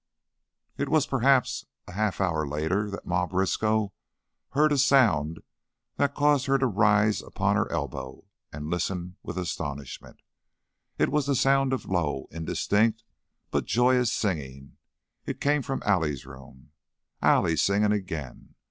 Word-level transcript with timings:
It 0.79 0.89
was 0.89 1.05
perhaps 1.05 1.67
a 1.87 1.91
half 1.91 2.19
hour 2.19 2.47
later 2.47 2.89
that 2.89 3.05
Ma 3.05 3.27
Briskow 3.27 3.93
heard 4.53 4.71
a 4.71 4.79
sound 4.79 5.43
that 5.97 6.15
caused 6.15 6.47
her 6.47 6.57
to 6.57 6.65
rise 6.65 7.21
upon 7.21 7.55
her 7.55 7.71
elbow 7.71 8.25
and 8.51 8.71
listen 8.71 9.17
with 9.21 9.37
astonishment. 9.37 10.23
It 10.97 11.09
was 11.09 11.27
the 11.27 11.35
sound 11.35 11.71
of 11.71 11.85
low, 11.85 12.25
indistinct, 12.31 13.03
but 13.51 13.65
joyous 13.65 14.11
singing; 14.11 14.77
it 15.27 15.39
came 15.39 15.61
from 15.61 15.83
Allie's 15.85 16.25
room. 16.25 16.71
Allie 17.21 17.55
singing 17.55 17.91
again! 17.91 18.55